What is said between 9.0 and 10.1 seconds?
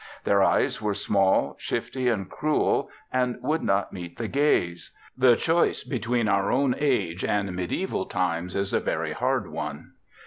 hard one.